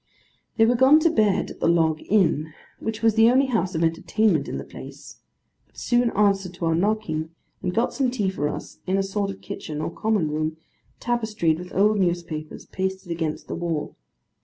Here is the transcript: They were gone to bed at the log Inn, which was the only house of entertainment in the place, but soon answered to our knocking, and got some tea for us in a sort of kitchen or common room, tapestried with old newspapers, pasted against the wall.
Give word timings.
They 0.57 0.65
were 0.65 0.73
gone 0.73 0.99
to 1.01 1.11
bed 1.11 1.51
at 1.51 1.59
the 1.59 1.67
log 1.67 2.01
Inn, 2.09 2.51
which 2.79 3.03
was 3.03 3.13
the 3.13 3.29
only 3.29 3.45
house 3.45 3.75
of 3.75 3.83
entertainment 3.83 4.47
in 4.47 4.57
the 4.57 4.63
place, 4.63 5.17
but 5.67 5.77
soon 5.77 6.09
answered 6.15 6.55
to 6.55 6.65
our 6.65 6.73
knocking, 6.73 7.29
and 7.61 7.71
got 7.71 7.93
some 7.93 8.09
tea 8.09 8.31
for 8.31 8.49
us 8.49 8.79
in 8.87 8.97
a 8.97 9.03
sort 9.03 9.29
of 9.29 9.41
kitchen 9.41 9.79
or 9.79 9.91
common 9.91 10.31
room, 10.31 10.57
tapestried 10.99 11.59
with 11.59 11.71
old 11.71 11.99
newspapers, 11.99 12.65
pasted 12.65 13.11
against 13.11 13.47
the 13.47 13.53
wall. 13.53 13.95